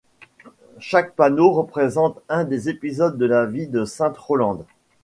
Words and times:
Chaque 0.79 1.13
panneau 1.13 1.51
représente 1.51 2.23
un 2.27 2.43
des 2.43 2.69
épisodes 2.69 3.19
de 3.19 3.25
la 3.27 3.45
vie 3.45 3.67
de 3.67 3.85
sainte 3.85 4.17
Rolende. 4.17 4.65